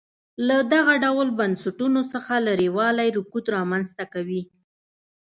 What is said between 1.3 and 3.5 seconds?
بنسټونو څخه لرېوالی رکود